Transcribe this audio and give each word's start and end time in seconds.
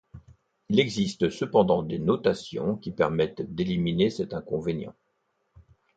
Il 0.69 0.79
existe 0.79 1.29
cependant 1.29 1.83
des 1.83 1.99
notations 1.99 2.75
qui 2.75 2.89
permettent 2.89 3.53
d'éliminer 3.53 4.09
cet 4.09 4.33
inconvénient. 4.33 4.95